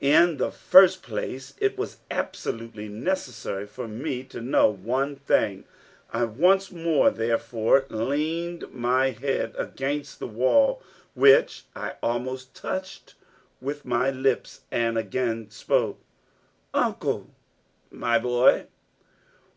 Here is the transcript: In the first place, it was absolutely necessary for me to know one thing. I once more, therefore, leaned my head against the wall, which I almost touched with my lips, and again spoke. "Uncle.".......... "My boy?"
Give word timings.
In 0.00 0.38
the 0.38 0.50
first 0.50 1.04
place, 1.04 1.54
it 1.60 1.78
was 1.78 1.98
absolutely 2.10 2.88
necessary 2.88 3.64
for 3.64 3.86
me 3.86 4.24
to 4.24 4.40
know 4.40 4.68
one 4.68 5.14
thing. 5.14 5.66
I 6.12 6.24
once 6.24 6.72
more, 6.72 7.10
therefore, 7.12 7.84
leaned 7.88 8.72
my 8.74 9.10
head 9.10 9.54
against 9.56 10.18
the 10.18 10.26
wall, 10.26 10.82
which 11.14 11.62
I 11.76 11.92
almost 12.02 12.56
touched 12.56 13.14
with 13.60 13.84
my 13.84 14.10
lips, 14.10 14.62
and 14.72 14.98
again 14.98 15.48
spoke. 15.50 16.00
"Uncle.".......... 16.74 17.30
"My 17.92 18.18
boy?" 18.18 18.66